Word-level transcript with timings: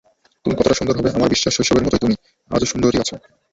তুমি 0.45 0.55
কতটা 0.55 0.77
সুন্দর 0.79 0.97
হবে, 0.99 1.09
আমার 1.17 1.31
বিশ্বাস 1.33 1.53
শৈশবের 1.55 1.85
মতোই 1.85 2.01
তুমি, 2.03 2.15
আজও 2.51 2.67
সুন্দরই 2.71 3.01
আছো। 3.03 3.15